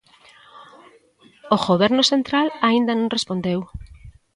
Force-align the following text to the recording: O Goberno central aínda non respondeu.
O 1.55 1.57
Goberno 1.67 2.03
central 2.11 2.47
aínda 2.69 2.93
non 2.95 3.13
respondeu. 3.15 3.59